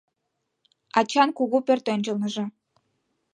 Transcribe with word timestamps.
Ачан 0.99 1.29
кугу 1.37 1.57
пӧртӧнчылныжӧ 1.67 2.45